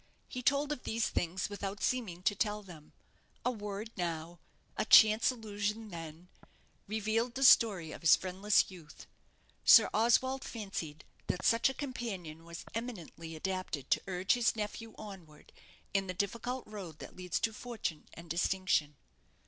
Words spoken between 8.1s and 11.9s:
friendless youth. Sir Oswald fancied that such a